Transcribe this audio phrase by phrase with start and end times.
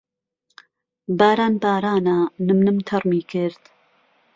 [1.17, 2.15] باران بارانه
[2.45, 3.61] نم نم تهڕمی کرد